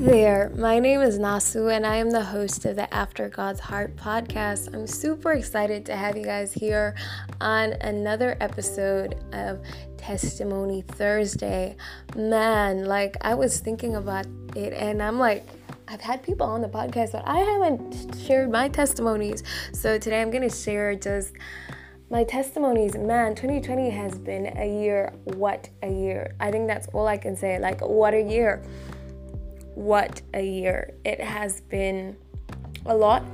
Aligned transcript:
there, 0.00 0.50
my 0.56 0.78
name 0.78 1.02
is 1.02 1.18
Nasu, 1.18 1.70
and 1.70 1.86
I 1.86 1.96
am 1.96 2.10
the 2.10 2.24
host 2.24 2.64
of 2.64 2.76
the 2.76 2.92
After 2.92 3.28
God's 3.28 3.60
Heart 3.60 3.96
podcast. 3.96 4.72
I'm 4.72 4.86
super 4.86 5.32
excited 5.32 5.84
to 5.84 5.94
have 5.94 6.16
you 6.16 6.24
guys 6.24 6.54
here 6.54 6.94
on 7.38 7.74
another 7.82 8.34
episode 8.40 9.22
of 9.32 9.60
Testimony 9.98 10.80
Thursday. 10.80 11.76
Man, 12.16 12.86
like 12.86 13.18
I 13.20 13.34
was 13.34 13.60
thinking 13.60 13.96
about 13.96 14.24
it, 14.56 14.72
and 14.72 15.02
I'm 15.02 15.18
like, 15.18 15.46
I've 15.86 16.00
had 16.00 16.22
people 16.22 16.46
on 16.46 16.62
the 16.62 16.68
podcast, 16.70 17.12
but 17.12 17.28
I 17.28 17.36
haven't 17.36 18.16
shared 18.24 18.50
my 18.50 18.70
testimonies. 18.70 19.42
So 19.74 19.98
today 19.98 20.22
I'm 20.22 20.30
going 20.30 20.48
to 20.48 20.56
share 20.56 20.94
just 20.94 21.34
my 22.08 22.24
testimonies. 22.24 22.96
Man, 22.96 23.34
2020 23.34 23.90
has 23.90 24.18
been 24.18 24.56
a 24.56 24.80
year. 24.80 25.12
What 25.24 25.68
a 25.82 25.90
year. 25.92 26.34
I 26.40 26.50
think 26.50 26.68
that's 26.68 26.88
all 26.88 27.06
I 27.06 27.18
can 27.18 27.36
say. 27.36 27.58
Like, 27.58 27.82
what 27.82 28.14
a 28.14 28.22
year 28.22 28.62
what 29.74 30.22
a 30.34 30.44
year. 30.44 30.94
It 31.04 31.20
has 31.20 31.60
been 31.62 32.16
a 32.86 32.94
lot, 32.94 33.24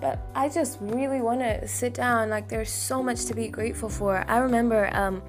but 0.00 0.20
I 0.34 0.48
just 0.48 0.78
really 0.80 1.20
want 1.20 1.40
to 1.40 1.66
sit 1.68 1.94
down. 1.94 2.30
Like, 2.30 2.48
there's 2.48 2.70
so 2.70 3.02
much 3.02 3.26
to 3.26 3.34
be 3.34 3.48
grateful 3.48 3.88
for. 3.88 4.24
I 4.28 4.38
remember 4.38 4.90
um, 4.94 5.22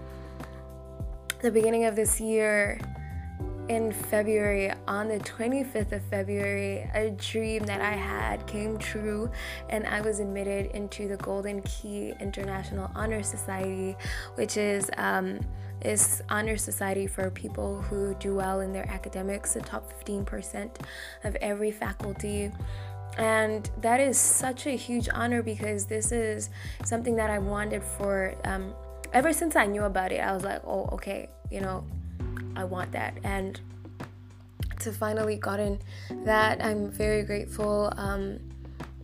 the 1.41 1.51
beginning 1.51 1.85
of 1.85 1.95
this 1.95 2.19
year 2.19 2.79
in 3.71 3.89
February, 3.89 4.69
on 4.85 5.07
the 5.07 5.19
25th 5.19 5.93
of 5.93 6.03
February, 6.09 6.79
a 6.93 7.09
dream 7.11 7.63
that 7.63 7.79
I 7.79 7.93
had 7.93 8.45
came 8.45 8.77
true, 8.77 9.31
and 9.69 9.87
I 9.87 10.01
was 10.01 10.19
admitted 10.19 10.65
into 10.75 11.07
the 11.07 11.15
Golden 11.15 11.61
Key 11.61 12.13
International 12.19 12.91
Honor 12.95 13.23
Society, 13.23 13.95
which 14.35 14.57
is 14.57 14.91
um, 14.97 15.39
is 15.85 16.21
honor 16.29 16.57
society 16.57 17.07
for 17.07 17.31
people 17.31 17.81
who 17.83 18.13
do 18.15 18.35
well 18.35 18.59
in 18.59 18.73
their 18.73 18.87
academics, 18.89 19.53
the 19.53 19.61
top 19.61 19.89
15% 20.05 20.69
of 21.23 21.35
every 21.37 21.71
faculty. 21.71 22.51
And 23.17 23.69
that 23.79 24.01
is 24.01 24.17
such 24.17 24.67
a 24.67 24.75
huge 24.75 25.07
honor 25.13 25.41
because 25.41 25.85
this 25.85 26.11
is 26.11 26.49
something 26.83 27.15
that 27.15 27.29
I 27.29 27.39
wanted 27.39 27.83
for 27.83 28.35
um, 28.43 28.73
ever 29.13 29.31
since 29.31 29.55
I 29.55 29.65
knew 29.65 29.83
about 29.83 30.11
it. 30.11 30.19
I 30.19 30.33
was 30.33 30.43
like, 30.43 30.61
oh, 30.65 30.89
okay, 30.91 31.29
you 31.49 31.61
know, 31.61 31.85
I 32.55 32.63
want 32.63 32.91
that. 32.91 33.17
And 33.23 33.59
to 34.79 34.91
finally 34.91 35.35
gotten 35.35 35.79
that, 36.25 36.63
I'm 36.63 36.89
very 36.89 37.23
grateful. 37.23 37.93
Um, 37.97 38.39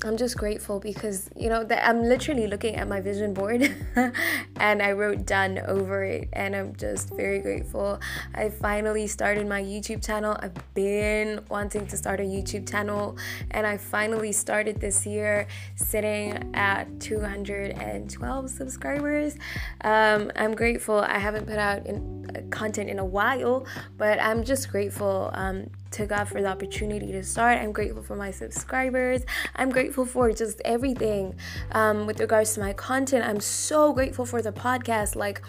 I'm 0.08 0.16
just 0.16 0.38
grateful 0.38 0.80
because 0.80 1.30
you 1.36 1.50
know 1.50 1.66
that 1.66 1.86
I'm 1.86 2.02
literally 2.02 2.47
looking 2.47 2.75
at 2.77 2.88
my 2.88 3.02
vision 3.02 3.33
board 3.33 3.75
and 4.55 4.81
I 4.81 4.94
wrote 4.94 5.25
done 5.25 5.59
over 5.67 6.03
it 6.05 6.30
and 6.31 6.55
I'm 6.55 6.75
just 6.77 7.14
very 7.14 7.39
grateful. 7.39 7.99
I 8.33 8.49
finally 8.49 9.08
started 9.08 9.47
my 9.47 9.61
YouTube 9.61 10.05
channel. 10.05 10.38
I've 10.39 10.53
been 10.73 11.41
wanting 11.49 11.88
to 11.88 11.97
start 11.97 12.22
a 12.22 12.23
YouTube 12.23 12.69
channel 12.69 13.17
and 13.52 13.67
I 13.67 13.75
finally 13.75 14.31
started 14.31 14.80
this 14.80 15.05
year 15.05 15.45
sitting 15.75 16.55
at 16.55 16.88
212 17.02 18.49
subscribers. 18.49 19.36
Um, 19.81 20.31
I'm 20.38 20.55
grateful. 20.55 20.99
I 20.99 21.19
haven't 21.19 21.47
put 21.47 21.58
out 21.58 21.86
in, 21.86 22.31
uh, 22.33 22.42
content 22.49 22.89
in 22.89 22.99
a 22.99 23.05
while, 23.05 23.66
but 23.97 24.21
I'm 24.21 24.45
just 24.45 24.69
grateful 24.69 25.31
um, 25.33 25.69
to 25.97 26.05
God 26.05 26.27
for 26.27 26.41
the 26.41 26.47
opportunity 26.47 27.11
to 27.11 27.23
start. 27.23 27.57
I'm 27.57 27.71
grateful 27.71 28.03
for 28.03 28.15
my 28.15 28.31
subscribers. 28.31 29.23
I'm 29.55 29.69
grateful 29.69 30.05
for 30.05 30.31
just 30.31 30.61
everything 30.63 31.35
um, 31.71 32.05
with 32.05 32.19
regards 32.19 32.53
to 32.53 32.59
my 32.59 32.73
content. 32.73 33.25
I'm 33.25 33.39
so 33.39 33.93
grateful 33.93 34.25
for 34.25 34.41
the 34.41 34.51
podcast. 34.51 35.15
Like, 35.15 35.41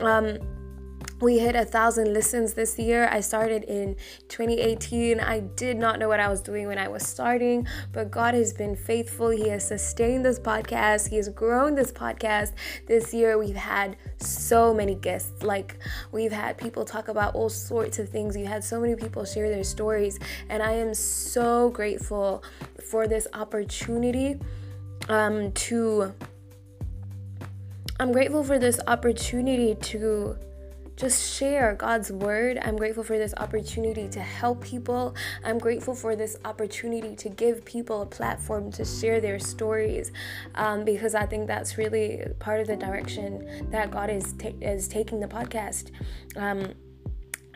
um, 0.00 0.38
we 1.22 1.38
hit 1.38 1.54
a 1.54 1.64
thousand 1.64 2.12
listens 2.12 2.54
this 2.54 2.76
year. 2.78 3.08
I 3.08 3.20
started 3.20 3.62
in 3.64 3.94
2018. 4.28 5.20
I 5.20 5.38
did 5.40 5.76
not 5.76 6.00
know 6.00 6.08
what 6.08 6.18
I 6.18 6.28
was 6.28 6.40
doing 6.40 6.66
when 6.66 6.78
I 6.78 6.88
was 6.88 7.06
starting, 7.06 7.66
but 7.92 8.10
God 8.10 8.34
has 8.34 8.52
been 8.52 8.74
faithful. 8.74 9.30
He 9.30 9.48
has 9.48 9.66
sustained 9.66 10.24
this 10.24 10.40
podcast, 10.40 11.08
He 11.08 11.16
has 11.16 11.28
grown 11.28 11.76
this 11.76 11.92
podcast. 11.92 12.54
This 12.88 13.14
year, 13.14 13.38
we've 13.38 13.54
had 13.54 13.96
so 14.18 14.74
many 14.74 14.96
guests. 14.96 15.44
Like, 15.44 15.78
we've 16.10 16.32
had 16.32 16.58
people 16.58 16.84
talk 16.84 17.06
about 17.06 17.36
all 17.36 17.48
sorts 17.48 18.00
of 18.00 18.08
things. 18.08 18.36
We 18.36 18.44
had 18.44 18.64
so 18.64 18.80
many 18.80 18.96
people 18.96 19.24
share 19.24 19.48
their 19.48 19.64
stories, 19.64 20.18
and 20.48 20.60
I 20.60 20.72
am 20.72 20.92
so 20.92 21.70
grateful 21.70 22.42
for 22.84 23.06
this 23.06 23.28
opportunity 23.32 24.40
um, 25.08 25.52
to. 25.52 26.12
I'm 28.00 28.10
grateful 28.10 28.42
for 28.42 28.58
this 28.58 28.80
opportunity 28.88 29.76
to 29.76 30.36
just 31.02 31.34
share 31.36 31.74
God's 31.74 32.12
word. 32.12 32.60
I'm 32.62 32.76
grateful 32.76 33.02
for 33.02 33.18
this 33.18 33.34
opportunity 33.38 34.08
to 34.10 34.20
help 34.20 34.62
people. 34.62 35.16
I'm 35.44 35.58
grateful 35.58 35.96
for 35.96 36.14
this 36.14 36.36
opportunity 36.44 37.16
to 37.16 37.28
give 37.28 37.64
people 37.64 38.02
a 38.02 38.06
platform 38.06 38.70
to 38.70 38.84
share 38.84 39.20
their 39.20 39.40
stories 39.40 40.12
um, 40.54 40.84
because 40.84 41.16
I 41.16 41.26
think 41.26 41.48
that's 41.48 41.76
really 41.76 42.22
part 42.38 42.60
of 42.60 42.68
the 42.68 42.76
direction 42.76 43.68
that 43.72 43.90
God 43.90 44.10
is, 44.10 44.32
ta- 44.34 44.52
is 44.60 44.86
taking 44.86 45.18
the 45.18 45.26
podcast 45.26 45.90
um, 46.36 46.72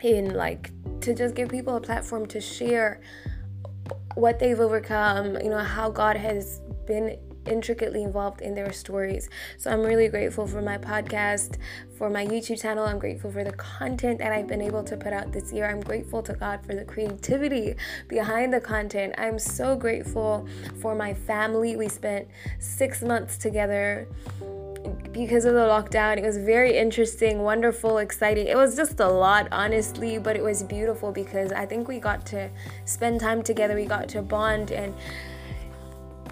in, 0.03 0.33
like, 0.33 0.71
to 0.99 1.13
just 1.13 1.33
give 1.33 1.47
people 1.47 1.77
a 1.77 1.81
platform 1.81 2.25
to 2.25 2.41
share 2.41 2.99
what 4.15 4.39
they've 4.39 4.59
overcome, 4.59 5.37
you 5.37 5.49
know, 5.49 5.63
how 5.63 5.89
God 5.89 6.17
has 6.17 6.59
been 6.85 7.17
intricately 7.47 8.03
involved 8.03 8.41
in 8.41 8.53
their 8.53 8.71
stories. 8.71 9.29
So 9.57 9.71
I'm 9.71 9.81
really 9.81 10.07
grateful 10.07 10.47
for 10.47 10.61
my 10.61 10.77
podcast, 10.77 11.57
for 11.97 12.09
my 12.09 12.25
YouTube 12.25 12.61
channel. 12.61 12.85
I'm 12.85 12.99
grateful 12.99 13.31
for 13.31 13.43
the 13.43 13.53
content 13.53 14.19
that 14.19 14.31
I've 14.31 14.47
been 14.47 14.61
able 14.61 14.83
to 14.83 14.97
put 14.97 15.13
out 15.13 15.31
this 15.31 15.51
year. 15.51 15.69
I'm 15.69 15.81
grateful 15.81 16.21
to 16.23 16.33
God 16.33 16.65
for 16.65 16.75
the 16.75 16.85
creativity 16.85 17.75
behind 18.07 18.53
the 18.53 18.61
content. 18.61 19.15
I'm 19.17 19.39
so 19.39 19.75
grateful 19.75 20.47
for 20.81 20.95
my 20.95 21.13
family. 21.13 21.75
We 21.75 21.87
spent 21.87 22.27
six 22.59 23.01
months 23.01 23.37
together 23.37 24.07
because 25.11 25.45
of 25.45 25.53
the 25.53 25.59
lockdown. 25.61 26.17
It 26.17 26.23
was 26.23 26.37
very 26.37 26.77
interesting, 26.77 27.39
wonderful, 27.39 27.97
exciting. 27.97 28.47
It 28.47 28.55
was 28.55 28.75
just 28.75 28.99
a 28.99 29.07
lot, 29.07 29.47
honestly, 29.51 30.17
but 30.19 30.35
it 30.35 30.43
was 30.43 30.63
beautiful 30.63 31.11
because 31.11 31.51
I 31.51 31.65
think 31.65 31.87
we 31.87 31.99
got 31.99 32.25
to 32.27 32.49
spend 32.85 33.19
time 33.19 33.41
together. 33.41 33.75
We 33.75 33.85
got 33.85 34.07
to 34.09 34.21
bond 34.21 34.71
and 34.71 34.93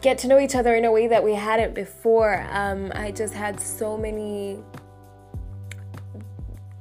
get 0.05 0.19
to 0.19 0.27
know 0.27 0.39
each 0.39 0.53
other 0.53 0.75
in 0.75 0.85
a 0.85 0.91
way 0.91 1.07
that 1.07 1.23
we 1.23 1.33
hadn't 1.33 1.73
before. 1.73 2.45
Um, 2.51 2.91
I 2.93 3.09
just 3.09 3.33
had 3.33 3.59
so 3.59 3.97
many 3.97 4.59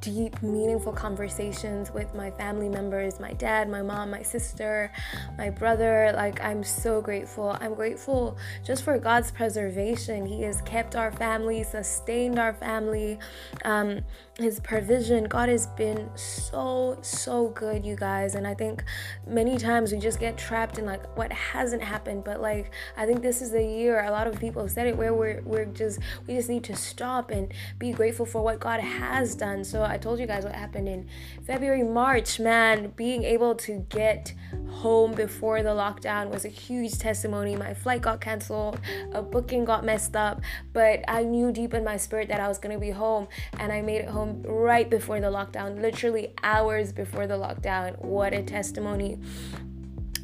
deep, 0.04 0.42
meaningful 0.42 0.92
conversations 0.92 1.90
with 1.90 2.14
my 2.14 2.30
family 2.30 2.68
members 2.68 3.14
my 3.18 3.32
dad, 3.32 3.70
my 3.70 3.80
mom, 3.80 4.10
my 4.10 4.22
sister, 4.22 4.92
my 5.38 5.48
brother. 5.48 6.12
Like, 6.14 6.42
I'm 6.42 6.62
so 6.62 7.00
grateful. 7.00 7.56
I'm 7.60 7.74
grateful 7.74 8.36
just 8.64 8.82
for 8.82 8.98
God's 8.98 9.30
preservation. 9.30 10.26
He 10.26 10.42
has 10.42 10.60
kept 10.62 10.94
our 10.94 11.10
family, 11.10 11.62
sustained 11.62 12.38
our 12.38 12.52
family, 12.52 13.18
um, 13.64 14.00
His 14.38 14.60
provision. 14.60 15.24
God 15.24 15.48
has 15.48 15.66
been 15.68 16.10
so, 16.16 16.98
so 17.00 17.48
good, 17.48 17.84
you 17.84 17.96
guys. 17.96 18.34
And 18.34 18.46
I 18.46 18.54
think 18.54 18.84
many 19.26 19.56
times 19.56 19.92
we 19.92 19.98
just 19.98 20.20
get 20.20 20.36
trapped 20.36 20.78
in 20.78 20.84
like 20.84 21.16
what 21.16 21.32
hasn't 21.32 21.82
happened. 21.82 22.24
But 22.24 22.40
like, 22.40 22.70
I 22.96 23.06
think 23.06 23.22
this 23.22 23.40
is 23.40 23.52
the 23.52 23.64
year, 23.64 24.04
a 24.04 24.10
lot 24.10 24.26
of 24.26 24.38
people 24.38 24.62
have 24.62 24.70
said 24.70 24.86
it, 24.86 24.96
where 24.96 25.14
we're, 25.14 25.40
we're 25.44 25.64
just, 25.64 26.00
we 26.26 26.34
just 26.34 26.50
need 26.50 26.64
to 26.64 26.76
stop 26.76 27.30
and 27.30 27.52
be 27.78 27.92
grateful 27.92 28.26
for 28.26 28.42
what 28.42 28.60
God 28.60 28.80
has 28.80 29.34
done. 29.34 29.64
So, 29.64 29.82
I 29.94 29.96
told 29.96 30.18
you 30.18 30.26
guys 30.26 30.42
what 30.42 30.56
happened 30.56 30.88
in 30.88 31.06
February, 31.46 31.84
March, 31.84 32.40
man, 32.40 32.92
being 32.96 33.22
able 33.22 33.54
to 33.54 33.86
get 33.90 34.34
home 34.68 35.12
before 35.12 35.62
the 35.62 35.68
lockdown 35.68 36.30
was 36.30 36.44
a 36.44 36.48
huge 36.48 36.98
testimony. 36.98 37.54
My 37.54 37.74
flight 37.74 38.02
got 38.02 38.20
canceled, 38.20 38.80
a 39.12 39.22
booking 39.22 39.64
got 39.64 39.84
messed 39.84 40.16
up, 40.16 40.40
but 40.72 41.04
I 41.06 41.22
knew 41.22 41.52
deep 41.52 41.74
in 41.74 41.84
my 41.84 41.96
spirit 41.96 42.28
that 42.30 42.40
I 42.40 42.48
was 42.48 42.58
going 42.58 42.74
to 42.74 42.80
be 42.80 42.90
home 42.90 43.28
and 43.60 43.70
I 43.70 43.82
made 43.82 44.00
it 44.00 44.08
home 44.08 44.42
right 44.42 44.90
before 44.90 45.20
the 45.20 45.28
lockdown, 45.28 45.80
literally 45.80 46.34
hours 46.42 46.92
before 46.92 47.28
the 47.28 47.38
lockdown. 47.38 47.96
What 48.00 48.34
a 48.34 48.42
testimony. 48.42 49.20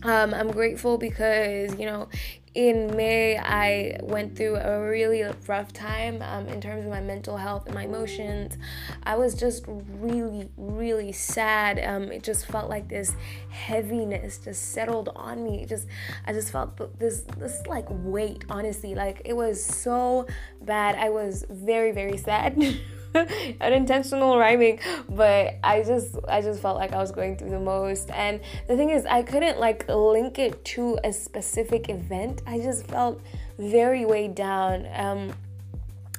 Um, 0.02 0.32
I'm 0.32 0.50
grateful 0.50 0.96
because, 0.98 1.78
you 1.78 1.86
know, 1.86 2.08
in 2.54 2.96
May, 2.96 3.38
I 3.38 3.98
went 4.02 4.36
through 4.36 4.56
a 4.56 4.80
really 4.88 5.22
rough 5.46 5.72
time 5.72 6.20
um, 6.20 6.48
in 6.48 6.60
terms 6.60 6.84
of 6.84 6.90
my 6.90 7.00
mental 7.00 7.36
health 7.36 7.66
and 7.66 7.74
my 7.74 7.84
emotions. 7.84 8.58
I 9.04 9.16
was 9.16 9.34
just 9.34 9.64
really, 9.68 10.50
really 10.56 11.12
sad. 11.12 11.78
Um, 11.78 12.10
it 12.10 12.24
just 12.24 12.46
felt 12.46 12.68
like 12.68 12.88
this 12.88 13.14
heaviness 13.50 14.38
just 14.38 14.72
settled 14.72 15.10
on 15.14 15.44
me. 15.44 15.62
It 15.62 15.68
just, 15.68 15.86
I 16.26 16.32
just 16.32 16.50
felt 16.50 16.98
this, 16.98 17.22
this 17.38 17.62
like 17.68 17.86
weight. 17.88 18.44
Honestly, 18.48 18.96
like 18.96 19.22
it 19.24 19.36
was 19.36 19.64
so 19.64 20.26
bad. 20.60 20.96
I 20.96 21.10
was 21.10 21.44
very, 21.48 21.92
very 21.92 22.16
sad. 22.16 22.60
unintentional 23.60 24.38
rhyming 24.38 24.78
but 25.08 25.56
i 25.64 25.82
just 25.82 26.16
i 26.28 26.40
just 26.40 26.60
felt 26.60 26.76
like 26.76 26.92
i 26.92 26.96
was 26.96 27.10
going 27.10 27.36
through 27.36 27.50
the 27.50 27.58
most. 27.58 28.10
And 28.10 28.40
the 28.68 28.76
thing 28.76 28.90
is 28.90 29.06
i 29.06 29.22
couldn't 29.22 29.58
like 29.58 29.88
link 29.88 30.38
it 30.38 30.64
to 30.76 30.98
a 31.04 31.12
specific 31.12 31.88
event. 31.88 32.42
I 32.46 32.58
just 32.58 32.86
felt 32.86 33.20
very 33.58 34.04
weighed 34.04 34.34
down 34.34 34.86
um 34.94 35.32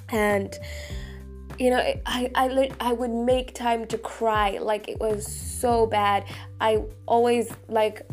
and 0.10 0.54
you 1.58 1.70
know 1.70 1.80
I, 2.06 2.32
I 2.36 2.72
i 2.80 2.94
would 2.94 3.12
make 3.12 3.54
time 3.54 3.86
to 3.88 3.98
cry. 3.98 4.58
Like 4.60 4.88
it 4.88 5.00
was 5.00 5.26
so 5.26 5.86
bad. 5.86 6.26
I 6.60 6.84
always 7.06 7.52
like 7.68 8.06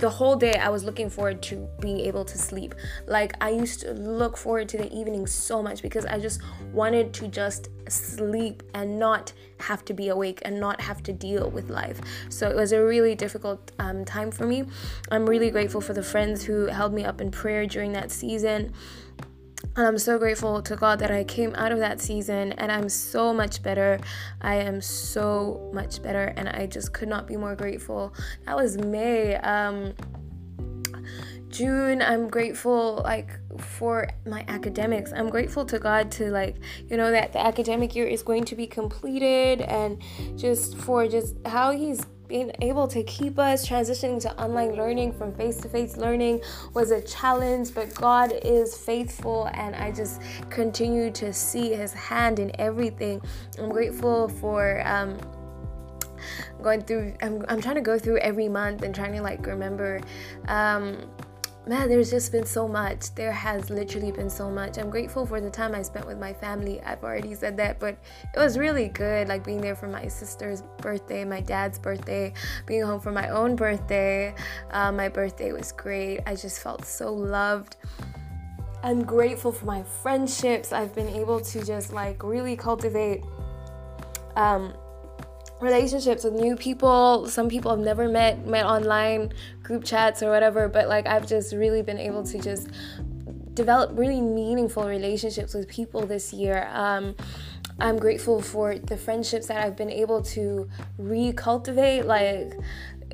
the 0.00 0.08
whole 0.08 0.34
day 0.34 0.54
I 0.54 0.70
was 0.70 0.82
looking 0.82 1.10
forward 1.10 1.42
to 1.42 1.68
being 1.78 2.00
able 2.00 2.24
to 2.24 2.38
sleep. 2.38 2.74
Like 3.06 3.34
I 3.40 3.50
used 3.50 3.80
to 3.80 3.92
look 3.92 4.36
forward 4.36 4.68
to 4.70 4.78
the 4.78 4.90
evening 4.92 5.26
so 5.26 5.62
much 5.62 5.82
because 5.82 6.06
I 6.06 6.18
just 6.18 6.40
wanted 6.72 7.12
to 7.14 7.28
just 7.28 7.68
sleep 7.88 8.62
and 8.74 8.98
not 8.98 9.32
have 9.58 9.84
to 9.84 9.94
be 9.94 10.08
awake 10.08 10.40
and 10.44 10.58
not 10.58 10.80
have 10.80 11.02
to 11.02 11.12
deal 11.12 11.50
with 11.50 11.68
life. 11.68 12.00
So 12.30 12.48
it 12.48 12.56
was 12.56 12.72
a 12.72 12.82
really 12.82 13.14
difficult 13.14 13.72
um, 13.78 14.06
time 14.06 14.30
for 14.30 14.46
me. 14.46 14.64
I'm 15.10 15.26
really 15.26 15.50
grateful 15.50 15.82
for 15.82 15.92
the 15.92 16.02
friends 16.02 16.44
who 16.44 16.66
held 16.66 16.94
me 16.94 17.04
up 17.04 17.20
in 17.20 17.30
prayer 17.30 17.66
during 17.66 17.92
that 17.92 18.10
season. 18.10 18.72
And 19.76 19.86
I'm 19.86 19.98
so 19.98 20.18
grateful 20.18 20.62
to 20.62 20.76
God 20.76 20.98
that 20.98 21.10
I 21.10 21.24
came 21.24 21.54
out 21.54 21.72
of 21.72 21.78
that 21.78 22.00
season 22.00 22.52
and 22.52 22.72
I'm 22.72 22.88
so 22.88 23.32
much 23.32 23.62
better. 23.62 24.00
I 24.40 24.56
am 24.56 24.80
so 24.80 25.70
much 25.72 26.02
better 26.02 26.32
and 26.36 26.48
I 26.48 26.66
just 26.66 26.92
could 26.92 27.08
not 27.08 27.26
be 27.26 27.36
more 27.36 27.54
grateful. 27.54 28.14
That 28.46 28.56
was 28.56 28.76
May. 28.78 29.36
Um, 29.36 29.94
June, 31.48 32.00
I'm 32.00 32.28
grateful 32.28 33.00
like 33.04 33.38
for 33.58 34.08
my 34.24 34.44
academics. 34.48 35.12
I'm 35.12 35.28
grateful 35.28 35.64
to 35.66 35.78
God 35.78 36.10
to 36.12 36.30
like, 36.30 36.56
you 36.88 36.96
know, 36.96 37.10
that 37.10 37.32
the 37.32 37.40
academic 37.40 37.94
year 37.94 38.06
is 38.06 38.22
going 38.22 38.44
to 38.44 38.54
be 38.54 38.66
completed 38.66 39.60
and 39.62 40.00
just 40.36 40.76
for 40.76 41.08
just 41.08 41.36
how 41.46 41.72
he's 41.72 42.06
being 42.30 42.52
able 42.62 42.86
to 42.86 43.02
keep 43.02 43.38
us 43.38 43.68
transitioning 43.68 44.22
to 44.22 44.42
online 44.42 44.76
learning 44.76 45.12
from 45.12 45.34
face 45.34 45.56
to 45.58 45.68
face 45.68 45.96
learning 45.96 46.40
was 46.72 46.92
a 46.92 47.02
challenge, 47.02 47.74
but 47.74 47.92
God 47.94 48.32
is 48.44 48.76
faithful 48.76 49.50
and 49.54 49.74
I 49.74 49.90
just 49.90 50.22
continue 50.48 51.10
to 51.10 51.32
see 51.32 51.74
His 51.74 51.92
hand 51.92 52.38
in 52.38 52.52
everything. 52.58 53.20
I'm 53.58 53.68
grateful 53.68 54.28
for. 54.28 54.80
Um, 54.86 55.18
going 56.62 56.82
through 56.82 57.14
I'm, 57.22 57.46
I'm 57.48 57.62
trying 57.62 57.76
to 57.76 57.80
go 57.80 57.98
through 57.98 58.18
every 58.18 58.46
month 58.46 58.82
and 58.82 58.94
trying 58.94 59.14
to 59.14 59.22
like 59.22 59.46
remember 59.46 60.02
um 60.48 60.98
man, 61.66 61.88
there's 61.88 62.10
just 62.10 62.32
been 62.32 62.46
so 62.46 62.66
much. 62.66 63.14
There 63.14 63.32
has 63.32 63.70
literally 63.70 64.12
been 64.12 64.30
so 64.30 64.50
much. 64.50 64.78
I'm 64.78 64.90
grateful 64.90 65.26
for 65.26 65.40
the 65.40 65.50
time 65.50 65.74
I 65.74 65.82
spent 65.82 66.06
with 66.06 66.18
my 66.18 66.32
family. 66.32 66.80
I've 66.82 67.04
already 67.04 67.34
said 67.34 67.56
that, 67.58 67.78
but 67.78 67.96
it 68.34 68.38
was 68.38 68.58
really 68.58 68.88
good, 68.88 69.28
like 69.28 69.44
being 69.44 69.60
there 69.60 69.76
for 69.76 69.86
my 69.86 70.08
sister's 70.08 70.62
birthday, 70.78 71.24
my 71.24 71.40
dad's 71.40 71.78
birthday, 71.78 72.32
being 72.66 72.82
home 72.82 73.00
for 73.00 73.12
my 73.12 73.28
own 73.28 73.56
birthday. 73.56 74.34
Uh, 74.70 74.90
my 74.90 75.08
birthday 75.08 75.52
was 75.52 75.72
great. 75.72 76.20
I 76.26 76.34
just 76.34 76.62
felt 76.62 76.84
so 76.84 77.12
loved. 77.12 77.76
I'm 78.82 79.04
grateful 79.04 79.52
for 79.52 79.66
my 79.66 79.82
friendships. 79.82 80.72
I've 80.72 80.94
been 80.94 81.08
able 81.08 81.40
to 81.40 81.64
just 81.64 81.92
like 81.92 82.22
really 82.22 82.56
cultivate 82.56 83.22
um, 84.36 84.72
relationships 85.60 86.24
with 86.24 86.34
new 86.34 86.56
people. 86.56 87.26
Some 87.26 87.48
people 87.48 87.70
I've 87.70 87.78
never 87.78 88.08
met 88.08 88.46
met 88.46 88.64
online 88.64 89.32
group 89.62 89.84
chats 89.84 90.20
or 90.20 90.30
whatever 90.30 90.66
but 90.66 90.88
like 90.88 91.06
i've 91.06 91.28
just 91.28 91.54
really 91.54 91.80
been 91.80 91.96
able 91.96 92.24
to 92.24 92.38
just 92.40 92.68
develop 93.54 93.90
really 93.96 94.20
meaningful 94.20 94.84
relationships 94.84 95.54
with 95.54 95.68
people 95.68 96.04
this 96.06 96.32
year. 96.32 96.68
Um, 96.72 97.14
i'm 97.78 97.98
grateful 97.98 98.42
for 98.42 98.76
the 98.78 98.96
friendships 98.96 99.46
that 99.46 99.64
i've 99.64 99.76
been 99.76 99.90
able 99.90 100.20
to 100.20 100.68
recultivate 101.00 102.04
like 102.04 102.52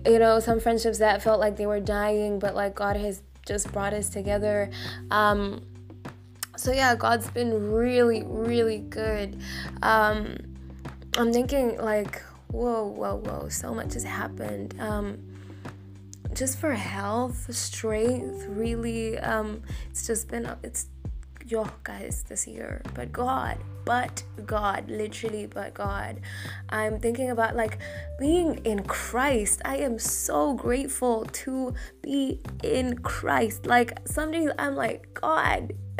you 0.04 0.19
know 0.19 0.40
some 0.40 0.58
friendships 0.58 0.98
that 0.98 1.22
felt 1.22 1.38
like 1.38 1.56
they 1.56 1.66
were 1.66 1.78
dying 1.78 2.38
but 2.38 2.54
like 2.54 2.75
god 2.75 2.96
has 2.96 3.22
just 3.46 3.70
brought 3.70 3.93
us 3.93 4.08
together. 4.08 4.70
Um, 5.10 5.62
so 6.56 6.72
yeah 6.72 6.94
god's 6.94 7.31
been 7.31 7.70
really 7.72 8.22
really 8.25 8.78
good. 8.78 9.38
Um, 9.82 10.37
i'm 11.19 11.32
thinking 11.32 11.78
like 11.78 12.22
whoa, 12.48 12.87
whoa, 12.87 13.16
whoa, 13.16 13.48
so 13.48 13.75
much 13.75 13.94
has 13.94 14.04
happened. 14.04 14.78
Um, 14.81 15.19
just 16.34 16.58
for 16.58 16.72
health, 16.72 17.52
strength, 17.54 18.44
really, 18.48 19.19
um, 19.19 19.62
it's 19.90 20.06
just 20.06 20.28
been, 20.28 20.50
it's, 20.62 20.88
yo, 21.46 21.66
guys, 21.82 22.25
this 22.28 22.46
year. 22.46 22.82
But 22.94 23.12
God, 23.12 23.58
but 23.84 24.22
God, 24.44 24.90
literally, 24.90 25.46
but 25.46 25.72
God. 25.72 26.20
I'm 26.69 26.98
thinking 26.98 27.31
about 27.31 27.56
like 27.56 27.78
being 28.19 28.56
in 28.64 28.82
Christ. 28.82 29.62
I 29.64 29.76
am 29.78 29.98
so 29.98 30.54
grateful 30.54 31.25
to 31.25 31.75
be 32.02 32.40
in 32.62 32.98
Christ. 32.98 33.66
Like, 33.66 33.98
some 34.06 34.32
days 34.32 34.50
I'm 34.58 34.75
like, 34.75 35.14
God, 35.14 35.72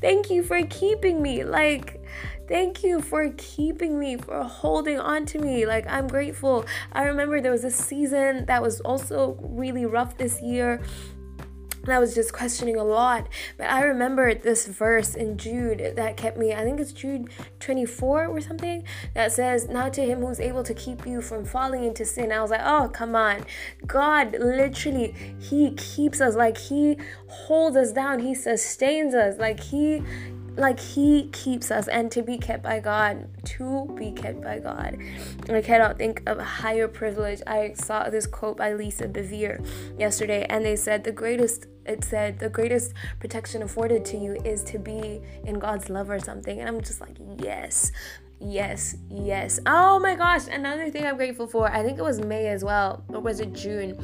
thank 0.00 0.30
you 0.30 0.42
for 0.42 0.64
keeping 0.66 1.22
me. 1.22 1.44
Like, 1.44 2.02
Thank 2.50 2.82
you 2.82 3.00
for 3.00 3.32
keeping 3.36 3.96
me, 3.96 4.16
for 4.16 4.42
holding 4.42 4.98
on 4.98 5.24
to 5.26 5.38
me. 5.38 5.66
Like, 5.66 5.86
I'm 5.86 6.08
grateful. 6.08 6.66
I 6.92 7.04
remember 7.04 7.40
there 7.40 7.52
was 7.52 7.62
a 7.62 7.70
season 7.70 8.44
that 8.46 8.60
was 8.60 8.80
also 8.80 9.38
really 9.40 9.86
rough 9.86 10.18
this 10.18 10.42
year. 10.42 10.82
And 11.84 11.92
I 11.92 12.00
was 12.00 12.12
just 12.12 12.32
questioning 12.32 12.74
a 12.74 12.82
lot. 12.82 13.28
But 13.56 13.70
I 13.70 13.82
remember 13.82 14.34
this 14.34 14.66
verse 14.66 15.14
in 15.14 15.38
Jude 15.38 15.92
that 15.94 16.16
kept 16.16 16.36
me, 16.36 16.52
I 16.52 16.64
think 16.64 16.80
it's 16.80 16.90
Jude 16.90 17.30
24 17.60 18.26
or 18.26 18.40
something, 18.40 18.82
that 19.14 19.30
says, 19.30 19.68
Now 19.68 19.88
to 19.88 20.02
him 20.02 20.18
who's 20.18 20.40
able 20.40 20.64
to 20.64 20.74
keep 20.74 21.06
you 21.06 21.22
from 21.22 21.44
falling 21.44 21.84
into 21.84 22.04
sin. 22.04 22.32
I 22.32 22.42
was 22.42 22.50
like, 22.50 22.62
oh, 22.64 22.90
come 22.92 23.14
on. 23.14 23.44
God 23.86 24.32
literally, 24.32 25.14
He 25.38 25.70
keeps 25.76 26.20
us. 26.20 26.34
Like, 26.34 26.58
He 26.58 26.98
holds 27.28 27.76
us 27.76 27.92
down. 27.92 28.18
He 28.18 28.34
sustains 28.34 29.14
us. 29.14 29.38
Like, 29.38 29.60
He 29.60 30.02
like 30.56 30.80
he 30.80 31.28
keeps 31.28 31.70
us 31.70 31.88
and 31.88 32.10
to 32.12 32.22
be 32.22 32.38
kept 32.38 32.62
by 32.62 32.80
god 32.80 33.28
to 33.44 33.92
be 33.98 34.12
kept 34.12 34.42
by 34.42 34.58
god. 34.58 34.98
I 35.48 35.62
cannot 35.62 35.98
think 35.98 36.22
of 36.26 36.38
a 36.38 36.44
higher 36.44 36.88
privilege. 36.88 37.40
I 37.46 37.72
saw 37.74 38.08
this 38.10 38.26
quote 38.26 38.56
by 38.56 38.72
lisa 38.74 39.08
bevere 39.08 39.64
yesterday 39.98 40.46
and 40.48 40.64
they 40.64 40.76
said 40.76 41.04
the 41.04 41.12
greatest 41.12 41.66
it 41.86 42.04
said 42.04 42.38
the 42.38 42.48
greatest 42.48 42.94
protection 43.18 43.62
afforded 43.62 44.04
to 44.06 44.16
you 44.16 44.34
is 44.44 44.62
to 44.64 44.78
be 44.78 45.20
in 45.44 45.58
god's 45.58 45.88
love 45.88 46.10
or 46.10 46.18
something. 46.18 46.60
And 46.60 46.68
i'm 46.68 46.80
just 46.80 47.00
like 47.00 47.16
yes 47.38 47.92
yes 48.40 48.96
yes. 49.10 49.60
Oh 49.66 49.98
my 49.98 50.14
gosh 50.14 50.48
another 50.48 50.90
thing 50.90 51.04
i'm 51.06 51.16
grateful 51.16 51.46
for 51.46 51.70
i 51.70 51.82
think 51.82 51.98
it 51.98 52.02
was 52.02 52.20
may 52.20 52.46
as 52.48 52.64
well 52.64 53.04
or 53.08 53.20
was 53.20 53.40
it 53.40 53.52
june 53.52 54.02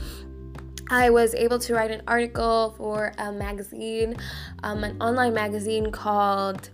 I 0.89 1.11
was 1.11 1.35
able 1.35 1.59
to 1.61 1.75
write 1.75 1.91
an 1.91 2.03
article 2.07 2.75
for 2.77 3.13
a 3.19 3.33
magazine, 3.33 4.17
um, 4.63 4.85
an 4.85 5.01
online 5.01 5.35
magazine 5.35 5.91
called. 5.91 6.71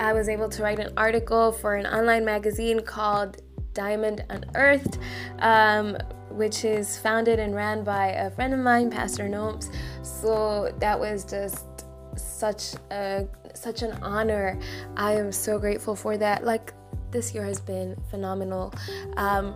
I 0.00 0.12
was 0.12 0.28
able 0.28 0.48
to 0.50 0.62
write 0.62 0.78
an 0.78 0.92
article 0.96 1.52
for 1.52 1.76
an 1.76 1.86
online 1.86 2.24
magazine 2.24 2.80
called 2.80 3.42
Diamond 3.74 4.24
Unearthed, 4.30 4.98
um, 5.40 5.96
which 6.30 6.64
is 6.64 6.98
founded 6.98 7.38
and 7.38 7.54
ran 7.54 7.84
by 7.84 8.08
a 8.08 8.30
friend 8.30 8.54
of 8.54 8.60
mine, 8.60 8.90
Pastor 8.90 9.28
Nomes. 9.28 9.70
So 10.02 10.74
that 10.78 10.98
was 10.98 11.24
just 11.24 11.84
such 12.16 12.74
a 12.90 13.26
such 13.54 13.82
an 13.82 13.92
honor. 14.02 14.58
I 14.96 15.12
am 15.12 15.30
so 15.30 15.58
grateful 15.58 15.94
for 15.94 16.16
that. 16.16 16.44
Like 16.44 16.72
this 17.10 17.34
year 17.34 17.44
has 17.44 17.60
been 17.60 17.96
phenomenal. 18.10 18.72
Um, 19.16 19.54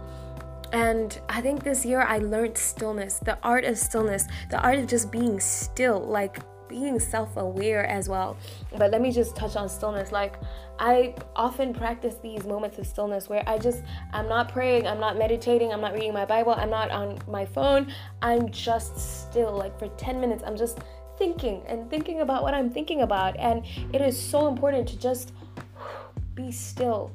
and 0.72 1.20
I 1.28 1.40
think 1.40 1.62
this 1.62 1.84
year 1.84 2.02
I 2.02 2.18
learned 2.18 2.58
stillness, 2.58 3.18
the 3.18 3.38
art 3.42 3.64
of 3.64 3.78
stillness, 3.78 4.26
the 4.50 4.60
art 4.60 4.78
of 4.78 4.86
just 4.86 5.10
being 5.10 5.40
still, 5.40 6.00
like 6.00 6.38
being 6.68 7.00
self 7.00 7.36
aware 7.36 7.86
as 7.86 8.08
well. 8.08 8.36
But 8.76 8.90
let 8.90 9.00
me 9.00 9.10
just 9.10 9.34
touch 9.34 9.56
on 9.56 9.68
stillness. 9.68 10.12
Like, 10.12 10.36
I 10.78 11.14
often 11.34 11.72
practice 11.74 12.16
these 12.22 12.44
moments 12.44 12.78
of 12.78 12.86
stillness 12.86 13.28
where 13.28 13.42
I 13.48 13.58
just, 13.58 13.82
I'm 14.12 14.28
not 14.28 14.52
praying, 14.52 14.86
I'm 14.86 15.00
not 15.00 15.18
meditating, 15.18 15.72
I'm 15.72 15.80
not 15.80 15.94
reading 15.94 16.12
my 16.12 16.24
Bible, 16.24 16.54
I'm 16.56 16.70
not 16.70 16.90
on 16.90 17.18
my 17.26 17.44
phone. 17.44 17.92
I'm 18.22 18.50
just 18.50 18.98
still, 19.30 19.56
like, 19.56 19.78
for 19.78 19.88
10 19.88 20.20
minutes, 20.20 20.44
I'm 20.46 20.56
just 20.56 20.78
thinking 21.18 21.62
and 21.66 21.90
thinking 21.90 22.20
about 22.20 22.42
what 22.42 22.54
I'm 22.54 22.70
thinking 22.70 23.02
about. 23.02 23.36
And 23.38 23.64
it 23.92 24.00
is 24.00 24.20
so 24.20 24.46
important 24.46 24.86
to 24.88 24.98
just 24.98 25.32
be 26.34 26.52
still. 26.52 27.10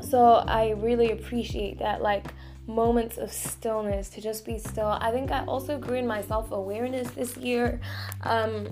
So 0.00 0.44
I 0.46 0.70
really 0.70 1.12
appreciate 1.12 1.78
that. 1.78 2.02
Like, 2.02 2.26
moments 2.66 3.16
of 3.18 3.32
stillness 3.32 4.08
to 4.10 4.20
just 4.20 4.44
be 4.44 4.58
still. 4.58 4.88
I 5.00 5.10
think 5.10 5.30
I 5.30 5.44
also 5.44 5.78
grew 5.78 5.96
in 5.96 6.06
my 6.06 6.22
self 6.22 6.50
awareness 6.50 7.10
this 7.10 7.36
year. 7.36 7.80
Um, 8.22 8.68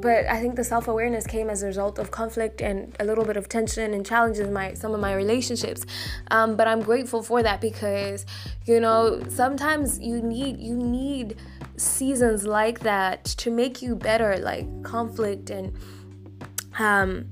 but 0.00 0.26
I 0.26 0.40
think 0.40 0.56
the 0.56 0.64
self 0.64 0.88
awareness 0.88 1.26
came 1.26 1.48
as 1.48 1.62
a 1.62 1.66
result 1.66 1.98
of 1.98 2.10
conflict 2.10 2.60
and 2.60 2.94
a 2.98 3.04
little 3.04 3.24
bit 3.24 3.36
of 3.36 3.48
tension 3.48 3.94
and 3.94 4.04
challenges 4.04 4.46
in 4.46 4.52
my 4.52 4.74
some 4.74 4.94
of 4.94 5.00
my 5.00 5.14
relationships. 5.14 5.84
Um, 6.30 6.56
but 6.56 6.66
I'm 6.66 6.82
grateful 6.82 7.22
for 7.22 7.42
that 7.42 7.60
because 7.60 8.26
you 8.66 8.80
know 8.80 9.22
sometimes 9.28 10.00
you 10.00 10.20
need 10.20 10.58
you 10.58 10.74
need 10.76 11.36
seasons 11.76 12.44
like 12.44 12.80
that 12.80 13.24
to 13.24 13.50
make 13.50 13.82
you 13.82 13.94
better, 13.94 14.38
like 14.38 14.82
conflict 14.82 15.50
and 15.50 15.76
um, 16.78 17.30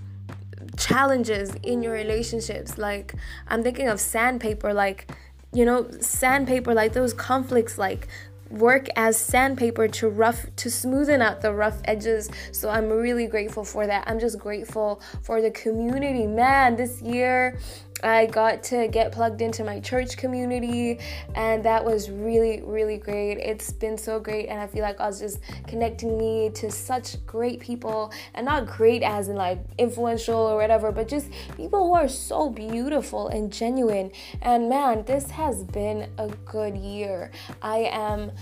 challenges 0.76 1.54
in 1.62 1.82
your 1.82 1.92
relationships. 1.92 2.78
Like 2.78 3.14
I'm 3.48 3.62
thinking 3.62 3.88
of 3.88 4.00
sandpaper, 4.00 4.72
like 4.72 5.10
you 5.52 5.64
know, 5.64 5.90
sandpaper, 6.00 6.74
like 6.74 6.92
those 6.92 7.12
conflicts, 7.12 7.78
like 7.78 8.08
work 8.50 8.88
as 8.96 9.16
sandpaper 9.16 9.86
to 9.86 10.08
rough 10.08 10.44
to 10.56 10.68
smoothen 10.68 11.20
out 11.20 11.40
the 11.40 11.52
rough 11.52 11.80
edges. 11.84 12.28
So 12.52 12.68
i'm 12.68 12.88
really 12.88 13.26
grateful 13.26 13.64
for 13.64 13.86
that. 13.86 14.04
I'm 14.08 14.18
just 14.18 14.38
grateful 14.38 15.00
for 15.22 15.40
the 15.40 15.50
community. 15.50 16.26
Man 16.26 16.76
this 16.76 17.00
year 17.00 17.58
I 18.02 18.26
got 18.26 18.62
to 18.64 18.88
get 18.88 19.12
plugged 19.12 19.40
into 19.42 19.64
my 19.64 19.80
church 19.80 20.16
community, 20.16 20.98
and 21.34 21.64
that 21.64 21.84
was 21.84 22.10
really, 22.10 22.62
really 22.62 22.96
great. 22.96 23.38
It's 23.38 23.70
been 23.72 23.98
so 23.98 24.20
great, 24.20 24.48
and 24.48 24.60
I 24.60 24.66
feel 24.66 24.82
like 24.82 25.00
I 25.00 25.06
was 25.06 25.20
just 25.20 25.40
connecting 25.66 26.18
me 26.18 26.50
to 26.54 26.70
such 26.70 27.24
great 27.26 27.60
people, 27.60 28.12
and 28.34 28.46
not 28.46 28.66
great 28.66 29.02
as 29.02 29.28
in 29.28 29.36
like 29.36 29.58
influential 29.78 30.36
or 30.36 30.56
whatever, 30.56 30.92
but 30.92 31.08
just 31.08 31.28
people 31.56 31.88
who 31.88 31.94
are 31.94 32.08
so 32.08 32.48
beautiful 32.48 33.28
and 33.28 33.52
genuine. 33.52 34.10
And 34.42 34.68
man, 34.68 35.04
this 35.04 35.30
has 35.30 35.64
been 35.64 36.10
a 36.18 36.28
good 36.44 36.76
year. 36.76 37.30
I 37.62 37.90
am 37.92 38.32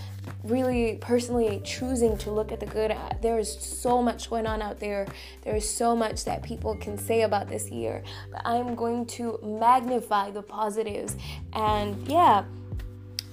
really 0.45 0.99
personally 1.01 1.61
choosing 1.65 2.17
to 2.19 2.31
look 2.31 2.53
at 2.53 2.61
the 2.61 2.67
good. 2.67 2.91
Uh, 2.91 3.11
there 3.23 3.39
is 3.39 3.53
so 3.53 4.03
much 4.03 4.31
going 4.31 4.47
on 4.47 4.63
out 4.63 4.81
there. 4.81 5.07
There 5.43 5.57
is 5.57 5.69
so 5.69 5.95
much 5.97 6.25
that 6.25 6.43
people 6.43 6.77
can 6.77 6.99
say 6.99 7.23
about 7.23 7.49
this 7.49 7.71
year. 7.71 8.03
But 8.31 8.43
I'm 8.45 8.75
going 8.75 9.07
to 9.07 9.39
magnify 9.43 10.31
the 10.31 10.43
positives. 10.43 11.17
And 11.53 12.07
yeah, 12.09 12.45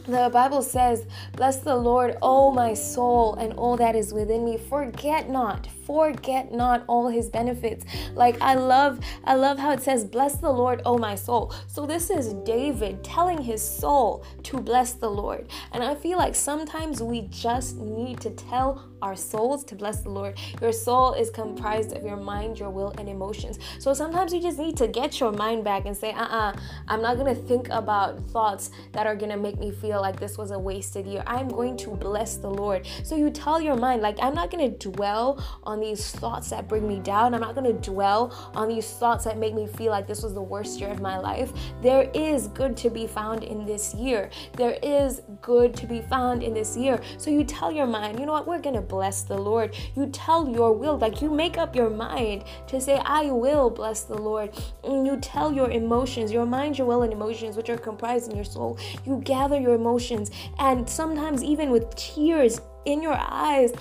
the 0.08 0.30
Bible 0.32 0.62
says, 0.62 1.08
Bless 1.34 1.58
the 1.58 1.76
Lord, 1.76 2.18
O 2.22 2.52
my 2.52 2.74
soul, 2.74 3.36
and 3.36 3.54
all 3.54 3.76
that 3.78 3.96
is 3.96 4.14
within 4.14 4.46
me. 4.46 4.58
Forget 4.58 5.30
not, 5.30 5.68
forget 5.86 6.52
not 6.52 6.84
all 6.88 7.08
his 7.08 7.30
benefits. 7.30 7.86
Like 8.14 8.42
i 8.42 8.56
love 8.56 9.00
i 9.24 9.36
love 9.36 9.58
how 9.60 9.72
it 9.72 9.82
says 9.82 10.04
bless 10.04 10.38
the 10.38 10.50
lord 10.52 10.82
oh 10.86 10.98
my 10.98 11.16
soul. 11.16 11.54
So 11.68 11.86
this 11.86 12.10
is 12.10 12.34
david 12.46 13.04
telling 13.04 13.42
his 13.42 13.62
soul 13.62 14.26
to 14.44 14.60
bless 14.60 14.94
the 14.94 15.10
lord. 15.10 15.50
And 15.72 15.84
i 15.84 15.96
feel 15.96 16.18
like 16.18 16.36
sometimes 16.36 17.02
we 17.02 17.24
just 17.30 17.78
need 17.78 18.20
to 18.22 18.32
tell 18.32 18.90
our 19.02 19.16
souls 19.16 19.64
to 19.66 19.76
bless 19.76 20.02
the 20.02 20.10
lord. 20.10 20.38
Your 20.62 20.72
soul 20.72 21.14
is 21.14 21.30
comprised 21.30 21.94
of 21.94 22.04
your 22.04 22.18
mind 22.18 22.60
your 22.60 22.70
will 22.70 22.94
and 22.98 23.08
emotions. 23.08 23.60
So 23.80 23.94
sometimes 23.94 24.34
you 24.34 24.42
just 24.42 24.58
need 24.58 24.78
to 24.78 24.88
get 24.88 25.20
your 25.20 25.32
mind 25.32 25.64
back 25.64 25.86
and 25.86 25.96
say 25.96 26.12
uh-uh 26.12 26.54
i'm 26.88 27.02
not 27.02 27.18
gonna 27.18 27.36
think 27.36 27.70
about 27.70 28.20
thoughts 28.32 28.72
that 28.94 29.06
are 29.06 29.16
gonna 29.16 29.38
make 29.38 29.60
me 29.60 29.72
feel 29.72 30.02
like 30.02 30.20
this 30.20 30.38
was 30.38 30.52
a 30.52 30.60
wasted 30.60 31.06
year. 31.06 31.24
I'm 31.28 31.48
going 31.48 31.78
to 31.78 31.92
bless 31.92 32.38
the 32.38 32.50
lord. 32.50 32.88
So 33.04 33.16
you 33.16 33.30
tell 33.30 33.62
your 33.62 33.76
mind 33.76 34.02
like 34.02 34.18
i'm 34.22 34.34
not 34.34 34.50
gonna 34.52 34.70
dwell 34.70 35.44
on 35.64 35.75
on 35.76 35.82
these 35.82 36.10
thoughts 36.10 36.50
that 36.50 36.70
bring 36.70 36.88
me 36.88 37.00
down. 37.02 37.34
I'm 37.34 37.42
not 37.42 37.54
going 37.54 37.68
to 37.68 37.92
dwell 37.92 38.34
on 38.56 38.70
these 38.70 38.90
thoughts 38.92 39.26
that 39.26 39.38
make 39.38 39.54
me 39.54 39.68
feel 39.68 39.92
like 39.92 40.08
this 40.08 40.24
was 40.24 40.34
the 40.34 40.42
worst 40.42 40.80
year 40.80 40.90
of 40.90 41.02
my 41.02 41.18
life. 41.18 41.52
There 41.82 42.10
is 42.14 42.48
good 42.48 42.78
to 42.78 42.90
be 42.90 43.08
found 43.08 43.44
in 43.44 43.66
this 43.66 43.94
year. 43.94 44.30
There 44.54 44.78
is 44.82 45.22
good 45.42 45.76
to 45.76 45.86
be 45.86 46.02
found 46.02 46.44
in 46.44 46.54
this 46.54 46.78
year. 46.78 47.02
So 47.18 47.30
you 47.30 47.44
tell 47.44 47.74
your 47.74 47.88
mind, 47.88 48.22
you 48.22 48.26
know 48.26 48.32
what, 48.32 48.48
we're 48.48 48.62
going 48.62 48.76
to 48.76 48.82
bless 48.82 49.24
the 49.24 49.38
Lord. 49.38 49.76
You 49.98 50.08
tell 50.08 50.48
your 50.48 50.72
will, 50.72 50.98
like 50.98 51.22
you 51.22 51.30
make 51.30 51.58
up 51.58 51.76
your 51.76 51.90
mind 51.90 52.46
to 52.68 52.80
say, 52.80 53.02
I 53.06 53.26
will 53.32 53.70
bless 53.70 54.04
the 54.04 54.18
Lord. 54.18 54.56
And 54.86 55.06
you 55.06 55.18
tell 55.18 55.52
your 55.52 55.70
emotions, 55.70 56.32
your 56.32 56.46
mind, 56.46 56.78
your 56.78 56.88
will, 56.88 57.02
and 57.02 57.12
emotions, 57.12 57.58
which 57.58 57.70
are 57.70 57.78
comprised 57.78 58.30
in 58.30 58.38
your 58.38 58.46
soul. 58.46 58.80
You 59.06 59.22
gather 59.26 59.60
your 59.60 59.74
emotions, 59.74 60.32
and 60.58 60.90
sometimes 60.90 61.44
even 61.44 61.70
with 61.70 61.94
tears 61.96 62.62
in 62.86 63.02
your 63.02 63.18
eyes, 63.20 63.74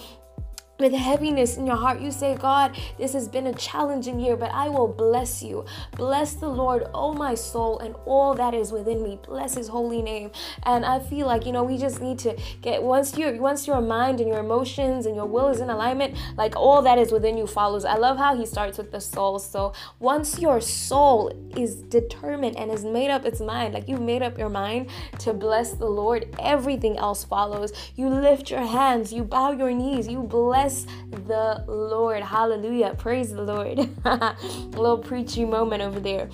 with 0.78 0.92
heaviness 0.92 1.56
in 1.56 1.66
your 1.66 1.76
heart, 1.76 2.00
you 2.00 2.10
say, 2.10 2.34
God, 2.34 2.76
this 2.98 3.12
has 3.12 3.28
been 3.28 3.46
a 3.46 3.54
challenging 3.54 4.18
year, 4.18 4.36
but 4.36 4.50
I 4.50 4.68
will 4.68 4.88
bless 4.88 5.42
you. 5.42 5.64
Bless 5.92 6.34
the 6.34 6.48
Lord, 6.48 6.84
oh 6.92 7.12
my 7.12 7.34
soul, 7.34 7.78
and 7.78 7.94
all 8.06 8.34
that 8.34 8.54
is 8.54 8.72
within 8.72 9.02
me. 9.02 9.18
Bless 9.24 9.54
his 9.54 9.68
holy 9.68 10.02
name. 10.02 10.32
And 10.64 10.84
I 10.84 10.98
feel 10.98 11.26
like, 11.26 11.46
you 11.46 11.52
know, 11.52 11.62
we 11.62 11.78
just 11.78 12.00
need 12.00 12.18
to 12.20 12.36
get 12.60 12.82
once 12.82 13.16
your 13.16 13.34
once 13.40 13.66
your 13.66 13.80
mind 13.80 14.20
and 14.20 14.28
your 14.28 14.40
emotions 14.40 15.06
and 15.06 15.14
your 15.14 15.26
will 15.26 15.48
is 15.48 15.60
in 15.60 15.70
alignment, 15.70 16.16
like 16.36 16.56
all 16.56 16.82
that 16.82 16.98
is 16.98 17.12
within 17.12 17.36
you 17.36 17.46
follows. 17.46 17.84
I 17.84 17.94
love 17.94 18.16
how 18.18 18.36
he 18.36 18.44
starts 18.44 18.78
with 18.78 18.90
the 18.90 19.00
soul. 19.00 19.38
So 19.38 19.72
once 20.00 20.40
your 20.40 20.60
soul 20.60 21.32
is 21.56 21.76
determined 21.76 22.56
and 22.56 22.70
has 22.70 22.84
made 22.84 23.10
up 23.10 23.24
its 23.24 23.40
mind, 23.40 23.74
like 23.74 23.88
you've 23.88 24.00
made 24.00 24.22
up 24.22 24.38
your 24.38 24.48
mind 24.48 24.90
to 25.20 25.32
bless 25.32 25.74
the 25.74 25.86
Lord, 25.86 26.34
everything 26.40 26.98
else 26.98 27.22
follows. 27.22 27.72
You 27.94 28.08
lift 28.08 28.50
your 28.50 28.66
hands, 28.66 29.12
you 29.12 29.22
bow 29.22 29.52
your 29.52 29.72
knees, 29.72 30.08
you 30.08 30.22
bless 30.22 30.63
bless 30.64 30.86
the 31.10 31.62
Lord. 31.68 32.22
Hallelujah. 32.22 32.94
Praise 32.96 33.32
the 33.32 33.42
Lord. 33.42 33.78
A 34.04 34.36
little 34.70 34.96
preachy 34.96 35.44
moment 35.44 35.82
over 35.82 36.00
there. 36.00 36.30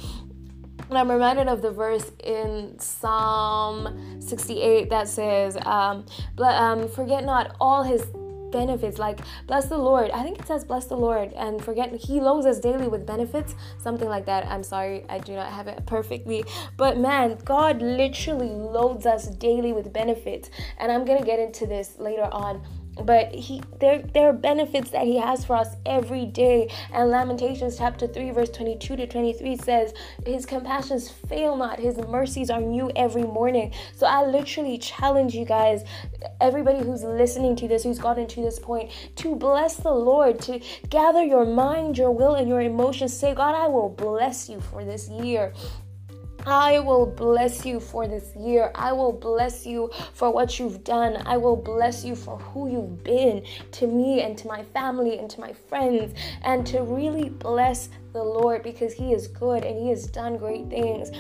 And 0.89 0.99
I'm 0.99 1.11
reminded 1.11 1.49
of 1.49 1.63
the 1.63 1.71
verse 1.71 2.13
in 2.23 2.79
Psalm 2.79 4.21
68 4.21 4.91
that 4.91 5.09
says, 5.09 5.57
um, 5.67 6.05
um, 6.39 6.89
Forget 6.89 7.25
not 7.25 7.57
all 7.61 7.83
his 7.83 8.07
benefits 8.51 8.99
like 8.99 9.21
bless 9.47 9.67
the 9.67 9.79
lord 9.79 10.11
i 10.11 10.23
think 10.23 10.39
it 10.39 10.47
says 10.47 10.65
bless 10.65 10.87
the 10.87 10.97
lord 10.97 11.33
and 11.35 11.65
forget 11.65 11.95
he 11.95 12.21
loads 12.21 12.47
us 12.47 12.59
daily 12.59 12.89
with 12.89 13.07
benefits 13.07 13.55
something 13.79 14.09
like 14.09 14.27
that 14.27 14.45
i'm 14.47 14.63
sorry 14.63 15.05
i 15.09 15.19
do 15.19 15.35
not 15.35 15.53
have 15.53 15.69
it 15.69 15.81
perfectly 15.87 16.45
but 16.77 16.99
man 16.99 17.39
god 17.45 17.81
literally 17.81 18.49
loads 18.49 19.07
us 19.07 19.29
daily 19.29 19.73
with 19.73 19.93
benefits 19.93 20.51
and 20.79 20.91
i'm 20.91 21.05
gonna 21.05 21.25
get 21.25 21.39
into 21.39 21.65
this 21.65 21.95
later 21.99 22.29
on 22.33 22.61
but 23.04 23.35
he 23.35 23.62
there 23.80 24.02
there 24.14 24.28
are 24.28 24.32
benefits 24.32 24.90
that 24.90 25.04
he 25.04 25.18
has 25.18 25.44
for 25.44 25.56
us 25.56 25.76
every 25.87 26.26
day. 26.26 26.70
And 26.92 27.11
lamentations 27.11 27.78
chapter 27.78 28.06
3 28.06 28.30
verse 28.30 28.50
22 28.50 28.97
to 28.97 29.06
23 29.06 29.56
says 29.56 29.94
his 30.26 30.47
compassions 30.47 31.09
fail 31.09 31.56
not. 31.56 31.78
His 31.78 31.99
mercies 31.99 32.50
are 32.50 32.61
new 32.61 32.90
every 32.97 33.23
morning. 33.23 33.73
So 33.94 34.06
i 34.06 34.25
literally 34.25 34.78
challenge 34.78 35.35
you 35.35 35.44
guys 35.44 35.85
everybody 36.40 36.85
who's 36.85 37.02
listening 37.02 37.56
to 37.56 37.68
this 37.68 37.85
who's 37.85 37.99
gotten 37.99 38.26
to 38.26 38.40
this 38.42 38.59
point 38.59 38.90
to 39.16 39.35
bless 39.35 39.76
the 39.76 39.92
lord 39.92 40.40
to 40.40 40.61
gather 40.88 41.23
your 41.23 41.44
mind 41.44 41.97
your 41.97 42.11
will 42.11 42.35
and 42.35 42.49
your 42.49 42.61
emotions. 42.61 43.16
Say 43.16 43.35
god 43.35 43.54
i 43.54 43.66
will 43.68 43.88
bless 43.88 44.49
you 44.49 44.61
for 44.61 44.85
this 44.85 45.09
year 45.09 45.52
I 46.47 46.78
will 46.80 47.06
bless 47.06 47.64
you 47.64 47.80
for 47.80 48.06
this 48.09 48.35
year. 48.37 48.70
I 48.75 48.92
will 48.92 49.12
bless 49.12 49.66
you 49.66 49.90
for 50.14 50.30
what 50.30 50.59
you've 50.59 50.85
done. 50.85 51.23
I 51.26 51.37
will 51.37 51.56
bless 51.56 52.04
you 52.04 52.14
for 52.14 52.38
who 52.38 52.70
you've 52.70 53.04
been 53.04 53.44
to 53.73 53.87
me 53.87 54.23
and 54.23 54.37
to 54.38 54.49
my 54.49 54.64
family 54.64 55.18
and 55.18 55.28
to 55.30 55.40
my 55.40 55.52
friends, 55.52 56.14
and 56.42 56.66
to 56.68 56.82
really 56.82 57.28
bless 57.28 57.88
the 58.12 58.23
Lord 58.23 58.62
because 58.62 58.92
He 58.92 59.12
is 59.12 59.28
good 59.28 59.64
and 59.64 59.78
He 59.78 59.88
has 59.90 60.06
done 60.06 60.37
great 60.37 60.68
things. 60.68 61.11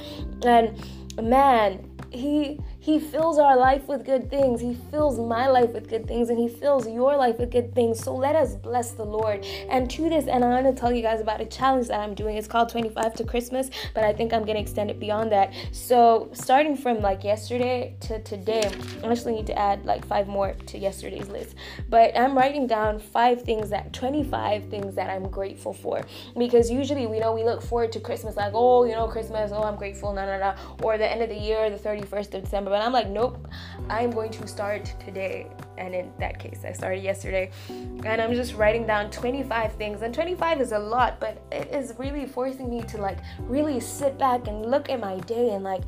And 0.42 0.82
man, 1.20 1.90
He 2.10 2.60
he 2.80 2.98
fills 2.98 3.38
our 3.38 3.58
life 3.58 3.86
with 3.88 4.06
good 4.06 4.30
things. 4.30 4.62
He 4.62 4.74
fills 4.90 5.18
my 5.18 5.48
life 5.48 5.72
with 5.74 5.86
good 5.86 6.08
things, 6.08 6.30
and 6.30 6.38
He 6.38 6.48
fills 6.48 6.88
your 6.88 7.14
life 7.14 7.38
with 7.38 7.50
good 7.50 7.74
things. 7.74 8.02
So 8.02 8.14
let 8.16 8.34
us 8.34 8.56
bless 8.56 8.92
the 8.92 9.04
Lord. 9.04 9.44
And 9.68 9.90
to 9.90 10.08
this, 10.08 10.26
and 10.26 10.42
I 10.42 10.48
want 10.48 10.74
to 10.74 10.80
tell 10.80 10.90
you 10.90 11.02
guys 11.02 11.20
about 11.20 11.42
a 11.42 11.44
challenge 11.44 11.88
that 11.88 12.00
I'm 12.00 12.14
doing. 12.14 12.38
It's 12.38 12.48
called 12.48 12.70
25 12.70 13.14
to 13.16 13.24
Christmas, 13.24 13.68
but 13.92 14.04
I 14.04 14.14
think 14.14 14.32
I'm 14.32 14.44
going 14.44 14.56
to 14.56 14.62
extend 14.62 14.90
it 14.90 14.98
beyond 14.98 15.30
that. 15.30 15.52
So 15.72 16.30
starting 16.32 16.74
from 16.74 17.02
like 17.02 17.22
yesterday 17.22 17.96
to 18.00 18.22
today, 18.22 18.72
I 19.04 19.12
actually 19.12 19.34
need 19.34 19.46
to 19.48 19.58
add 19.58 19.84
like 19.84 20.06
five 20.06 20.26
more 20.26 20.54
to 20.54 20.78
yesterday's 20.78 21.28
list. 21.28 21.56
But 21.90 22.18
I'm 22.18 22.34
writing 22.34 22.66
down 22.66 22.98
five 22.98 23.42
things 23.42 23.68
that 23.70 23.92
25 23.92 24.70
things 24.70 24.94
that 24.94 25.10
I'm 25.10 25.28
grateful 25.28 25.74
for 25.74 26.00
because 26.38 26.70
usually 26.70 27.06
we 27.06 27.20
know 27.20 27.34
we 27.34 27.44
look 27.44 27.60
forward 27.60 27.92
to 27.92 28.00
Christmas 28.00 28.36
like 28.36 28.52
oh 28.54 28.84
you 28.84 28.92
know 28.92 29.06
Christmas 29.06 29.50
oh 29.52 29.62
I'm 29.62 29.76
grateful 29.76 30.12
no 30.12 30.24
no 30.24 30.38
no 30.38 30.54
or 30.82 30.96
the 30.96 31.10
end 31.10 31.22
of 31.22 31.28
the 31.28 31.36
year 31.36 31.68
the 31.68 31.76
31st 31.76 32.34
of 32.34 32.44
December 32.44 32.69
but 32.70 32.82
I'm 32.82 32.92
like, 32.92 33.08
nope, 33.08 33.48
I'm 33.88 34.12
going 34.12 34.30
to 34.30 34.46
start 34.46 34.94
today. 35.04 35.48
And 35.76 35.92
in 35.92 36.12
that 36.20 36.38
case, 36.38 36.60
I 36.64 36.72
started 36.72 37.02
yesterday. 37.02 37.50
And 37.68 38.22
I'm 38.22 38.32
just 38.32 38.54
writing 38.54 38.86
down 38.86 39.10
25 39.10 39.72
things. 39.74 40.02
And 40.02 40.14
25 40.14 40.60
is 40.60 40.70
a 40.70 40.78
lot, 40.78 41.18
but 41.18 41.42
it 41.50 41.68
is 41.74 41.94
really 41.98 42.26
forcing 42.26 42.70
me 42.70 42.82
to 42.82 42.98
like 42.98 43.18
really 43.40 43.80
sit 43.80 44.16
back 44.18 44.46
and 44.46 44.70
look 44.70 44.88
at 44.88 45.00
my 45.00 45.18
day 45.20 45.50
and 45.50 45.64
like 45.64 45.82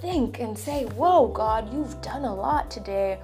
think 0.00 0.38
and 0.38 0.56
say, 0.56 0.84
whoa, 0.84 1.26
God, 1.26 1.72
you've 1.72 2.00
done 2.00 2.24
a 2.24 2.32
lot 2.34 2.70
today 2.70 3.18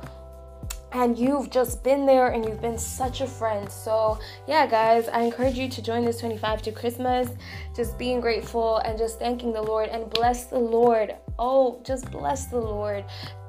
and 0.94 1.18
you've 1.18 1.50
just 1.50 1.82
been 1.82 2.06
there 2.06 2.28
and 2.28 2.44
you've 2.44 2.60
been 2.60 2.78
such 2.78 3.20
a 3.20 3.26
friend. 3.26 3.68
So, 3.70 4.18
yeah, 4.46 4.64
guys, 4.66 5.08
I 5.08 5.22
encourage 5.22 5.58
you 5.58 5.68
to 5.68 5.82
join 5.82 6.04
this 6.04 6.20
25 6.20 6.62
to 6.62 6.72
Christmas, 6.72 7.28
just 7.74 7.98
being 7.98 8.20
grateful 8.20 8.78
and 8.78 8.96
just 8.96 9.18
thanking 9.18 9.52
the 9.52 9.60
Lord 9.60 9.88
and 9.88 10.08
bless 10.08 10.44
the 10.44 10.58
Lord. 10.58 11.16
Oh, 11.38 11.82
just 11.84 12.10
bless 12.12 12.46
the 12.46 12.60
Lord. 12.60 13.04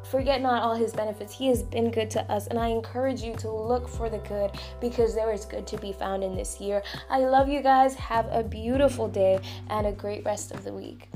Forget 0.10 0.42
not 0.42 0.64
all 0.64 0.75
his 0.75 0.92
benefits. 0.92 1.36
He 1.36 1.48
has 1.48 1.62
been 1.62 1.92
good 1.92 2.10
to 2.12 2.22
us, 2.32 2.48
and 2.48 2.60
I 2.60 2.68
encourage 2.68 3.22
you 3.22 3.36
to 3.38 3.50
look 3.50 3.88
for 3.88 4.10
the 4.10 4.20
good 4.20 4.52
because 4.82 5.14
there 5.14 5.32
is 5.32 5.46
good 5.46 5.68
to 5.68 5.78
be 5.78 5.94
found 5.94 6.24
in 6.24 6.36
this 6.36 6.60
year. 6.60 6.82
I 7.10 7.20
love 7.20 7.48
you 7.48 7.62
guys. 7.62 7.96
Have 7.96 8.28
a 8.32 8.44
beautiful 8.44 9.08
day 9.08 9.40
and 9.70 9.88
a 9.88 9.92
great 9.92 10.25
rest 10.25 10.52
of 10.52 10.64
the 10.64 10.74
week. 10.74 11.10